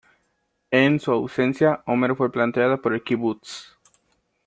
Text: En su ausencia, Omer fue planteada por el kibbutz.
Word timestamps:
En 0.71 0.99
su 0.99 1.11
ausencia, 1.11 1.83
Omer 1.85 2.15
fue 2.15 2.31
planteada 2.31 2.77
por 2.77 2.95
el 2.95 3.03
kibbutz. 3.03 3.77